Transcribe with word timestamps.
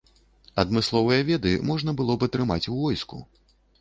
Адмысловыя 0.61 1.19
веды 1.29 1.53
можна 1.73 1.95
было 1.99 2.17
б 2.25 2.31
атрымаць 2.31 2.61
у 2.73 2.79
войску. 2.81 3.25